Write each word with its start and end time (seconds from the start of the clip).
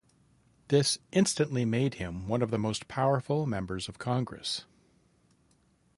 This 0.69 0.97
instantly 1.11 1.63
made 1.63 1.93
him 1.93 2.27
one 2.27 2.41
of 2.41 2.49
the 2.49 2.57
most 2.57 2.87
powerful 2.87 3.45
members 3.45 3.87
of 3.87 3.99
Congress. 3.99 4.65